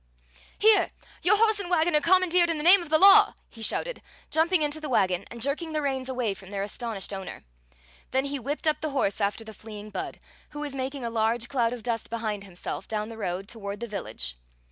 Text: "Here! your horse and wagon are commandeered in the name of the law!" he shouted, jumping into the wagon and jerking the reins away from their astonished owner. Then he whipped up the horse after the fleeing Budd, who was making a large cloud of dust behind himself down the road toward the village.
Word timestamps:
"Here! 0.57 0.89
your 1.21 1.37
horse 1.37 1.59
and 1.59 1.69
wagon 1.69 1.95
are 1.95 2.01
commandeered 2.01 2.49
in 2.49 2.57
the 2.57 2.63
name 2.63 2.81
of 2.81 2.89
the 2.89 2.97
law!" 2.97 3.35
he 3.51 3.61
shouted, 3.61 4.01
jumping 4.31 4.63
into 4.63 4.81
the 4.81 4.89
wagon 4.89 5.25
and 5.29 5.43
jerking 5.43 5.73
the 5.73 5.81
reins 5.83 6.09
away 6.09 6.33
from 6.33 6.49
their 6.49 6.63
astonished 6.63 7.13
owner. 7.13 7.43
Then 8.09 8.25
he 8.25 8.39
whipped 8.39 8.65
up 8.65 8.81
the 8.81 8.89
horse 8.97 9.21
after 9.21 9.43
the 9.43 9.53
fleeing 9.53 9.91
Budd, 9.91 10.17
who 10.53 10.59
was 10.61 10.73
making 10.73 11.03
a 11.03 11.11
large 11.11 11.49
cloud 11.49 11.71
of 11.71 11.83
dust 11.83 12.09
behind 12.09 12.45
himself 12.45 12.87
down 12.87 13.09
the 13.09 13.15
road 13.19 13.47
toward 13.47 13.79
the 13.79 13.85
village. 13.85 14.35